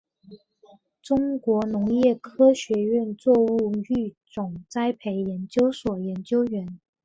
[1.03, 6.79] 中国农业科学院作物育种栽培研究所研究员。